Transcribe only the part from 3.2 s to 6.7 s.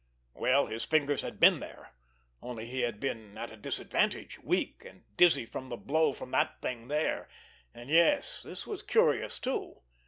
at a disadvantage, weak and dizzy from the blow from that